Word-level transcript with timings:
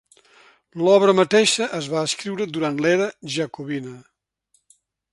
L'obra 0.85 1.15
mateixa 1.19 1.67
es 1.81 1.91
va 1.93 2.03
escriure 2.09 2.49
durant 2.57 2.83
l'era 2.87 3.13
Jacobina. 3.37 3.97